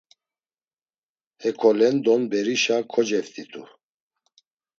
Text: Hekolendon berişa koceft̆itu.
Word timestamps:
Hekolendon 1.41 2.21
berişa 2.31 2.77
koceft̆itu. 2.91 3.63